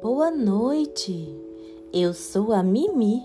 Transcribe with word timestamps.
Boa 0.00 0.30
noite! 0.30 1.28
Eu 1.92 2.14
sou 2.14 2.52
a 2.54 2.62
Mimi 2.62 3.22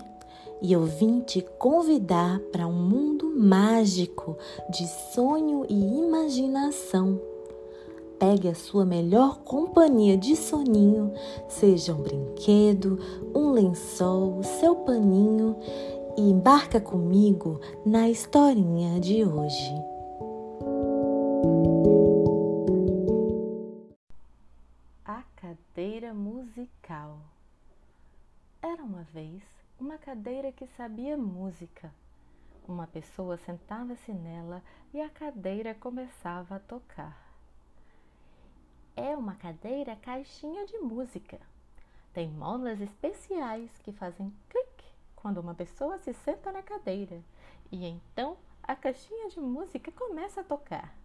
e 0.60 0.72
eu 0.72 0.84
vim 0.84 1.20
te 1.20 1.40
convidar 1.58 2.38
para 2.52 2.66
um 2.66 2.72
mundo 2.72 3.32
mágico 3.34 4.36
de 4.68 4.86
sonho 5.14 5.64
e 5.68 5.74
imaginação. 5.74 7.18
Pegue 8.18 8.48
a 8.48 8.54
sua 8.54 8.84
melhor 8.84 9.38
companhia 9.38 10.16
de 10.16 10.36
soninho, 10.36 11.12
seja 11.48 11.94
um 11.94 12.02
brinquedo, 12.02 12.98
um 13.34 13.52
lençol, 13.52 14.42
seu 14.42 14.76
paninho 14.76 15.56
e 16.18 16.30
embarca 16.30 16.78
comigo 16.78 17.58
na 17.86 18.10
historinha 18.10 19.00
de 19.00 19.24
hoje. 19.24 19.72
A 25.04 25.24
cadeira 25.34 26.14
musical. 26.14 27.18
Era 28.62 28.84
uma 28.84 29.02
vez 29.02 29.42
uma 29.76 29.98
cadeira 29.98 30.52
que 30.52 30.64
sabia 30.76 31.16
música. 31.16 31.92
Uma 32.68 32.86
pessoa 32.86 33.36
sentava-se 33.36 34.12
nela 34.12 34.62
e 34.94 35.00
a 35.00 35.10
cadeira 35.10 35.74
começava 35.74 36.54
a 36.54 36.60
tocar. 36.60 37.20
É 38.94 39.16
uma 39.16 39.34
cadeira 39.34 39.96
caixinha 39.96 40.64
de 40.66 40.78
música. 40.78 41.40
Tem 42.14 42.30
molas 42.30 42.80
especiais 42.80 43.76
que 43.78 43.90
fazem 43.90 44.32
clique 44.48 44.86
quando 45.16 45.38
uma 45.38 45.52
pessoa 45.52 45.98
se 45.98 46.14
senta 46.14 46.52
na 46.52 46.62
cadeira 46.62 47.20
e 47.72 47.84
então 47.86 48.36
a 48.62 48.76
caixinha 48.76 49.30
de 49.30 49.40
música 49.40 49.90
começa 49.90 50.42
a 50.42 50.44
tocar. 50.44 51.01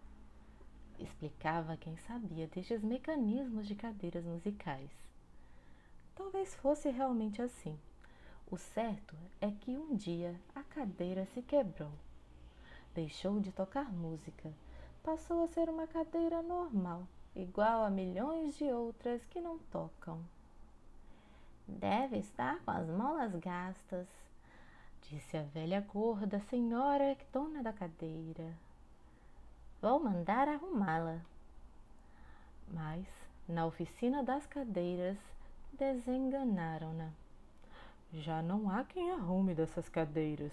Explicava 1.20 1.76
quem 1.76 1.96
sabia 1.96 2.46
destes 2.46 2.80
mecanismos 2.80 3.66
de 3.66 3.74
cadeiras 3.74 4.24
musicais. 4.24 4.88
Talvez 6.14 6.54
fosse 6.54 6.90
realmente 6.90 7.42
assim. 7.42 7.76
O 8.48 8.56
certo 8.56 9.16
é 9.40 9.50
que 9.50 9.76
um 9.76 9.96
dia 9.96 10.38
a 10.54 10.62
cadeira 10.62 11.26
se 11.34 11.42
quebrou. 11.42 11.90
Deixou 12.94 13.40
de 13.40 13.50
tocar 13.50 13.92
música, 13.92 14.52
passou 15.02 15.42
a 15.42 15.48
ser 15.48 15.68
uma 15.68 15.88
cadeira 15.88 16.40
normal, 16.40 17.02
igual 17.34 17.82
a 17.82 17.90
milhões 17.90 18.56
de 18.56 18.70
outras 18.70 19.24
que 19.24 19.40
não 19.40 19.58
tocam. 19.72 20.24
Deve 21.66 22.18
estar 22.18 22.60
com 22.60 22.70
as 22.70 22.88
molas 22.88 23.34
gastas, 23.34 24.06
disse 25.02 25.36
a 25.36 25.42
velha 25.42 25.80
gorda 25.80 26.38
senhora 26.48 27.16
dona 27.32 27.60
da 27.60 27.72
cadeira. 27.72 28.56
Vou 29.80 30.00
mandar 30.00 30.48
arrumá-la. 30.48 31.20
Mas, 32.66 33.06
na 33.48 33.64
oficina 33.64 34.24
das 34.24 34.44
cadeiras, 34.44 35.16
desenganaram-na. 35.72 37.10
Já 38.12 38.42
não 38.42 38.68
há 38.68 38.82
quem 38.82 39.12
arrume 39.12 39.54
dessas 39.54 39.88
cadeiras. 39.88 40.52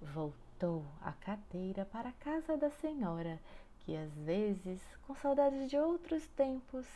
Voltou 0.00 0.84
a 1.00 1.10
cadeira 1.10 1.84
para 1.86 2.10
a 2.10 2.12
casa 2.12 2.56
da 2.56 2.70
senhora, 2.70 3.40
que 3.80 3.96
às 3.96 4.12
vezes, 4.18 4.80
com 5.04 5.16
saudades 5.16 5.68
de 5.68 5.76
outros 5.76 6.24
tempos, 6.28 6.86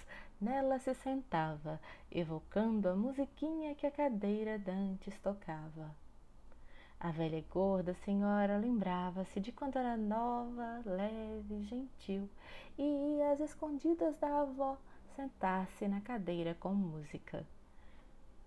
nela 0.41 0.79
se 0.79 0.95
sentava, 0.95 1.81
evocando 2.13 2.89
a 2.89 2.95
musiquinha 2.95 3.75
que 3.75 3.89
a 3.89 3.91
cadeira 3.91 4.57
dantes 4.57 5.19
tocava. 5.19 6.02
A 7.05 7.11
velha 7.11 7.37
e 7.37 7.45
gorda 7.51 7.95
senhora 8.05 8.57
lembrava-se 8.59 9.41
de 9.41 9.51
quando 9.51 9.77
era 9.77 9.97
nova, 9.97 10.81
leve, 10.87 11.65
gentil, 11.65 12.31
e 12.79 13.17
ia 13.19 13.33
às 13.33 13.41
escondidas 13.41 14.17
da 14.19 14.43
avó 14.43 14.79
sentar-se 15.17 15.89
na 15.89 16.01
cadeira 16.01 16.55
com 16.61 16.73
música. 16.73 17.45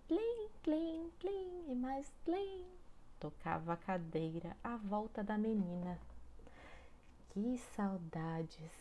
Plim, 0.07 0.47
plim, 0.63 1.11
plim 1.19 1.65
e 1.67 1.75
mais 1.75 2.09
plim. 2.23 2.63
Tocava 3.19 3.73
a 3.73 3.77
cadeira 3.77 4.55
à 4.63 4.77
volta 4.77 5.21
da 5.21 5.37
menina. 5.37 5.99
Que 7.31 7.57
saudades! 7.75 8.71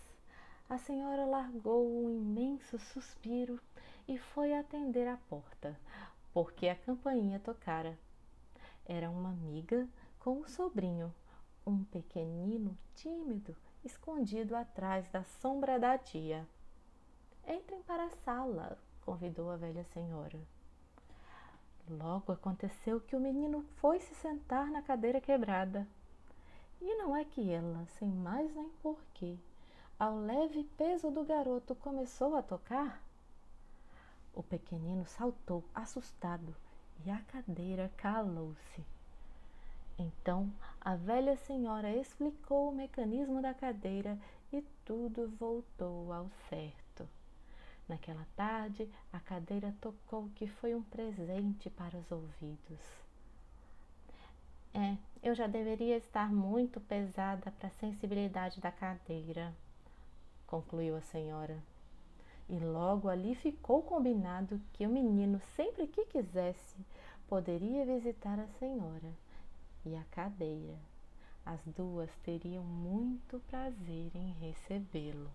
A 0.70 0.78
senhora 0.78 1.24
largou 1.24 1.84
um 1.84 2.08
imenso 2.08 2.78
suspiro 2.78 3.58
e 4.06 4.18
foi 4.18 4.54
atender 4.54 5.08
a 5.08 5.16
porta, 5.28 5.76
porque 6.32 6.68
a 6.68 6.76
campainha 6.76 7.40
tocara. 7.40 7.98
Era 8.86 9.10
uma 9.10 9.30
amiga 9.30 9.88
com 10.20 10.40
um 10.40 10.48
sobrinho, 10.48 11.12
um 11.66 11.84
pequenino 11.84 12.76
tímido, 12.94 13.56
escondido 13.82 14.54
atrás 14.54 15.08
da 15.08 15.24
sombra 15.24 15.78
da 15.78 15.96
tia. 15.96 16.46
Entrem 17.46 17.82
para 17.82 18.04
a 18.04 18.10
sala, 18.24 18.78
convidou 19.04 19.50
a 19.50 19.56
velha 19.56 19.84
senhora. 19.84 20.38
Logo 21.88 22.32
aconteceu 22.32 23.00
que 23.00 23.16
o 23.16 23.20
menino 23.20 23.62
foi 23.76 24.00
se 24.00 24.14
sentar 24.14 24.70
na 24.70 24.82
cadeira 24.82 25.20
quebrada. 25.20 25.86
E 26.80 26.94
não 26.96 27.16
é 27.16 27.24
que 27.24 27.50
ela, 27.50 27.86
sem 27.98 28.08
mais 28.08 28.54
nem 28.54 28.68
porquê, 28.82 29.38
ao 29.98 30.18
leve 30.18 30.64
peso 30.76 31.10
do 31.10 31.24
garoto 31.24 31.74
começou 31.74 32.36
a 32.36 32.42
tocar? 32.42 33.02
O 34.34 34.42
pequenino 34.42 35.06
saltou, 35.06 35.64
assustado, 35.74 36.54
e 37.04 37.10
a 37.10 37.18
cadeira 37.20 37.90
calou-se. 37.96 38.84
Então 39.98 40.52
a 40.80 40.96
velha 40.96 41.36
senhora 41.36 41.94
explicou 41.94 42.70
o 42.70 42.74
mecanismo 42.74 43.40
da 43.40 43.54
cadeira 43.54 44.18
e 44.52 44.62
tudo 44.84 45.28
voltou 45.38 46.12
ao 46.12 46.28
certo. 46.48 47.08
Naquela 47.88 48.26
tarde, 48.34 48.88
a 49.12 49.20
cadeira 49.20 49.74
tocou 49.80 50.28
que 50.34 50.46
foi 50.46 50.74
um 50.74 50.82
presente 50.82 51.68
para 51.68 51.98
os 51.98 52.10
ouvidos. 52.10 52.80
É, 54.72 54.96
eu 55.22 55.34
já 55.34 55.46
deveria 55.46 55.96
estar 55.96 56.32
muito 56.32 56.80
pesada 56.80 57.52
para 57.52 57.68
a 57.68 57.72
sensibilidade 57.72 58.60
da 58.60 58.72
cadeira, 58.72 59.54
concluiu 60.46 60.96
a 60.96 61.00
senhora. 61.00 61.56
E 62.48 62.58
logo 62.58 63.08
ali 63.08 63.34
ficou 63.34 63.82
combinado 63.82 64.60
que 64.72 64.86
o 64.86 64.90
menino, 64.90 65.40
sempre 65.56 65.86
que 65.86 66.04
quisesse, 66.06 66.76
poderia 67.26 67.86
visitar 67.86 68.38
a 68.38 68.46
senhora 68.58 69.12
e 69.84 69.96
a 69.96 70.04
cadeira. 70.10 70.78
As 71.44 71.60
duas 71.66 72.10
teriam 72.22 72.64
muito 72.64 73.40
prazer 73.50 74.10
em 74.14 74.32
recebê-lo. 74.40 75.30